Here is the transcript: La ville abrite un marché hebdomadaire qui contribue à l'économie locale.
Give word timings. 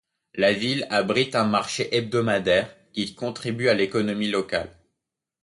La 0.33 0.51
ville 0.51 0.87
abrite 0.89 1.35
un 1.35 1.43
marché 1.45 1.95
hebdomadaire 1.95 2.75
qui 2.91 3.13
contribue 3.13 3.69
à 3.69 3.75
l'économie 3.75 4.29
locale. 4.31 4.75